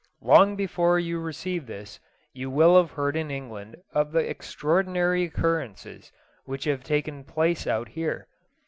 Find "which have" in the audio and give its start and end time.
6.45-6.83